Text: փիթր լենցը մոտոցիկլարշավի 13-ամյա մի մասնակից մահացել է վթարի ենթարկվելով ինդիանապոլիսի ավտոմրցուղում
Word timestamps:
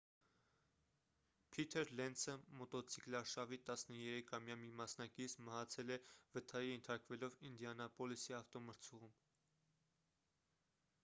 փիթր 1.55 1.91
լենցը 1.99 2.33
մոտոցիկլարշավի 2.61 3.59
13-ամյա 3.67 4.57
մի 4.63 4.71
մասնակից 4.81 5.35
մահացել 5.51 5.93
է 5.97 5.99
վթարի 6.39 6.73
ենթարկվելով 6.73 7.39
ինդիանապոլիսի 7.53 8.37
ավտոմրցուղում 8.41 9.15